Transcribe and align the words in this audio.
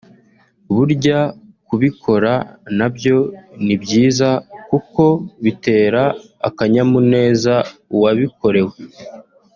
Burya 0.75 1.19
kubikora 1.67 2.33
nabyo 2.77 3.17
ni 3.65 3.75
byiza 3.81 4.29
kuko 4.69 5.03
bitera 5.43 6.03
akanyamuneza 6.47 7.55
uwabikorewe 7.95 8.75